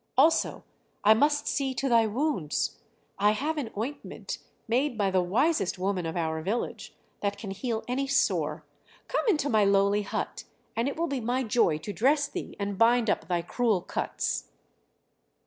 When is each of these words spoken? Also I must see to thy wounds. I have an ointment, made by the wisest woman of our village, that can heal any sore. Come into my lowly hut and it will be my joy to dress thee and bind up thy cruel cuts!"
Also 0.17 0.63
I 1.03 1.13
must 1.13 1.47
see 1.47 1.75
to 1.75 1.87
thy 1.87 2.07
wounds. 2.07 2.79
I 3.19 3.33
have 3.33 3.59
an 3.59 3.69
ointment, 3.77 4.39
made 4.67 4.97
by 4.97 5.11
the 5.11 5.21
wisest 5.21 5.77
woman 5.77 6.07
of 6.07 6.17
our 6.17 6.41
village, 6.41 6.95
that 7.19 7.37
can 7.37 7.51
heal 7.51 7.83
any 7.87 8.07
sore. 8.07 8.65
Come 9.07 9.23
into 9.27 9.47
my 9.47 9.63
lowly 9.63 10.01
hut 10.01 10.45
and 10.75 10.87
it 10.87 10.97
will 10.97 11.05
be 11.05 11.21
my 11.21 11.43
joy 11.43 11.77
to 11.77 11.93
dress 11.93 12.27
thee 12.27 12.55
and 12.59 12.79
bind 12.79 13.11
up 13.11 13.27
thy 13.27 13.43
cruel 13.43 13.81
cuts!" 13.83 14.45